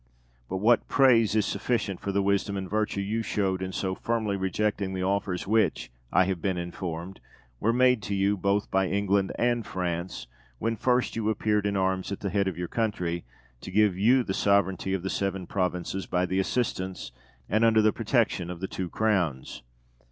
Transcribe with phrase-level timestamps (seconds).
[0.49, 4.35] But what praise is sufficient for the wisdom and virtue you showed in so firmly
[4.35, 7.19] rejecting the offers which, I have been informed,
[7.59, 10.25] were made to you, both by England and France,
[10.57, 13.25] when first you appeared in arms at the head of your country,
[13.59, 17.11] to give you the sovereignty of the Seven Provinces by the assistance
[17.47, 19.61] and under the protection of the two Crowns!